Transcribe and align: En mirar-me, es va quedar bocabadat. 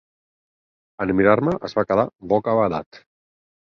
En 1.05 1.13
mirar-me, 1.21 1.55
es 1.71 1.79
va 1.81 1.87
quedar 1.93 2.09
bocabadat. 2.35 3.05